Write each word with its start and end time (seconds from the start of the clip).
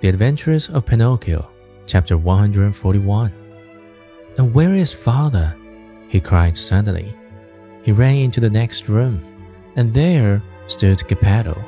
The 0.00 0.08
Adventures 0.08 0.70
of 0.70 0.86
Pinocchio, 0.86 1.50
chapter 1.84 2.16
141. 2.16 3.32
And 4.38 4.54
where 4.54 4.74
is 4.74 4.94
father? 4.94 5.54
he 6.08 6.22
cried 6.22 6.56
suddenly. 6.56 7.14
He 7.82 7.92
ran 7.92 8.16
into 8.16 8.40
the 8.40 8.48
next 8.48 8.88
room, 8.88 9.22
and 9.76 9.92
there 9.92 10.42
stood 10.68 11.06
Geppetto, 11.06 11.62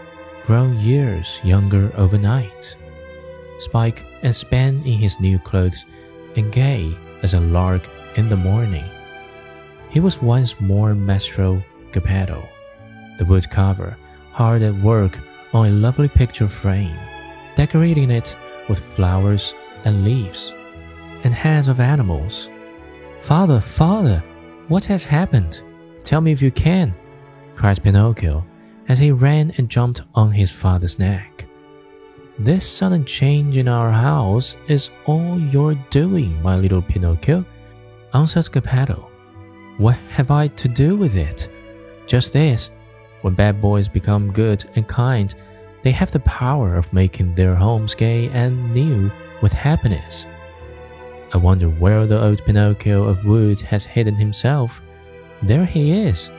grown 0.46 0.78
years 0.78 1.40
younger 1.44 1.92
overnight. 1.94 2.74
Spike 3.58 4.06
and 4.22 4.34
span 4.34 4.76
in 4.76 4.94
his 4.94 5.20
new 5.20 5.38
clothes, 5.38 5.84
and 6.34 6.50
gay 6.50 6.96
as 7.22 7.34
a 7.34 7.40
lark 7.40 7.86
in 8.16 8.30
the 8.30 8.36
morning. 8.36 8.88
He 9.90 10.00
was 10.00 10.22
once 10.22 10.58
more 10.58 10.94
Mastro 10.94 11.62
Geppetto, 11.92 12.48
the 13.18 13.24
woodcarver, 13.24 13.94
hard 14.30 14.62
at 14.62 14.74
work 14.76 15.18
on 15.52 15.66
a 15.66 15.70
lovely 15.70 16.08
picture 16.08 16.48
frame, 16.48 16.96
decorating 17.56 18.10
it 18.10 18.36
with 18.68 18.80
flowers 18.80 19.54
and 19.84 20.04
leaves, 20.04 20.54
and 21.24 21.34
heads 21.34 21.68
of 21.68 21.80
animals. 21.80 22.48
Father, 23.20 23.60
father, 23.60 24.22
what 24.68 24.84
has 24.86 25.04
happened? 25.04 25.62
Tell 25.98 26.20
me 26.20 26.32
if 26.32 26.42
you 26.42 26.50
can, 26.50 26.94
cried 27.56 27.82
Pinocchio 27.82 28.44
as 28.88 28.98
he 28.98 29.12
ran 29.12 29.52
and 29.56 29.68
jumped 29.68 30.02
on 30.14 30.30
his 30.30 30.50
father's 30.50 30.98
neck. 30.98 31.46
This 32.38 32.68
sudden 32.68 33.04
change 33.04 33.56
in 33.56 33.68
our 33.68 33.90
house 33.90 34.56
is 34.66 34.90
all 35.06 35.38
your 35.38 35.74
doing, 35.90 36.40
my 36.42 36.56
little 36.56 36.82
Pinocchio, 36.82 37.44
answered 38.14 38.50
Geppetto. 38.50 39.10
What 39.78 39.96
have 40.10 40.30
I 40.30 40.48
to 40.48 40.68
do 40.68 40.96
with 40.96 41.16
it? 41.16 41.48
Just 42.06 42.32
this 42.32 42.70
when 43.20 43.34
bad 43.34 43.60
boys 43.60 43.88
become 43.88 44.32
good 44.32 44.64
and 44.74 44.88
kind, 44.88 45.34
they 45.82 45.90
have 45.90 46.12
the 46.12 46.20
power 46.20 46.76
of 46.76 46.92
making 46.92 47.34
their 47.34 47.54
homes 47.54 47.94
gay 47.94 48.28
and 48.28 48.72
new 48.72 49.10
with 49.42 49.52
happiness. 49.52 50.26
I 51.32 51.38
wonder 51.38 51.68
where 51.68 52.06
the 52.06 52.22
old 52.22 52.44
Pinocchio 52.44 53.04
of 53.04 53.24
wood 53.24 53.60
has 53.62 53.84
hidden 53.84 54.14
himself. 54.14 54.82
There 55.42 55.64
he 55.64 55.92
is, 55.92 56.30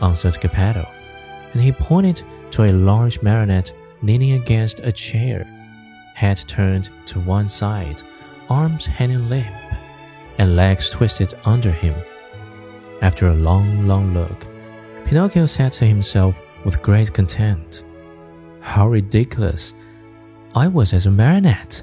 answered 0.00 0.40
Geppetto, 0.40 0.88
and 1.52 1.60
he 1.60 1.72
pointed 1.72 2.22
to 2.52 2.64
a 2.64 2.72
large 2.72 3.20
marionette 3.22 3.72
leaning 4.02 4.32
against 4.32 4.80
a 4.80 4.92
chair, 4.92 5.44
head 6.14 6.36
turned 6.46 6.90
to 7.06 7.20
one 7.20 7.48
side, 7.48 8.02
arms 8.48 8.86
hanging 8.86 9.28
limp, 9.28 9.46
and 10.38 10.56
legs 10.56 10.90
twisted 10.90 11.34
under 11.44 11.72
him. 11.72 11.94
After 13.02 13.28
a 13.28 13.34
long, 13.34 13.86
long 13.86 14.14
look, 14.14 14.46
Pinocchio 15.04 15.46
said 15.46 15.72
to 15.74 15.84
himself 15.86 16.40
with 16.64 16.82
great 16.82 17.12
content, 17.12 17.84
How 18.66 18.88
ridiculous! 18.88 19.72
I 20.54 20.66
was 20.66 20.92
as 20.92 21.06
a 21.06 21.10
marionette! 21.10 21.82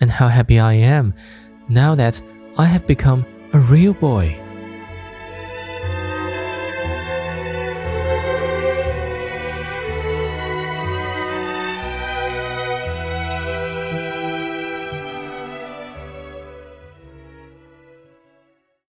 And 0.00 0.10
how 0.10 0.26
happy 0.26 0.58
I 0.58 0.72
am 0.72 1.14
now 1.68 1.94
that 1.94 2.20
I 2.56 2.64
have 2.64 2.86
become 2.86 3.26
a 3.52 3.58
real 3.58 3.92
boy. 3.92 4.36